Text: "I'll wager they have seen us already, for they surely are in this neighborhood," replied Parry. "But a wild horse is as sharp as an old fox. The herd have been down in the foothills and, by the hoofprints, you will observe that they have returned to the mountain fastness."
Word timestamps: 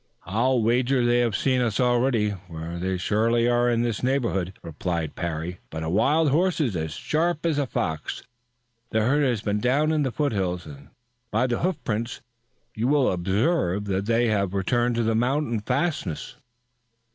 "I'll 0.25 0.63
wager 0.63 1.05
they 1.05 1.19
have 1.19 1.35
seen 1.37 1.61
us 1.61 1.79
already, 1.79 2.33
for 2.47 2.79
they 2.79 2.97
surely 2.97 3.47
are 3.47 3.69
in 3.69 3.83
this 3.83 4.01
neighborhood," 4.01 4.51
replied 4.63 5.13
Parry. 5.15 5.59
"But 5.69 5.83
a 5.83 5.91
wild 5.91 6.31
horse 6.31 6.59
is 6.59 6.75
as 6.75 6.93
sharp 6.93 7.45
as 7.45 7.57
an 7.59 7.65
old 7.65 7.69
fox. 7.69 8.23
The 8.89 9.01
herd 9.01 9.21
have 9.21 9.45
been 9.45 9.59
down 9.59 9.91
in 9.91 10.01
the 10.01 10.11
foothills 10.11 10.65
and, 10.65 10.89
by 11.29 11.45
the 11.45 11.59
hoofprints, 11.59 12.19
you 12.73 12.87
will 12.87 13.11
observe 13.11 13.85
that 13.85 14.07
they 14.07 14.29
have 14.29 14.55
returned 14.55 14.95
to 14.95 15.03
the 15.03 15.13
mountain 15.13 15.59
fastness." 15.59 16.35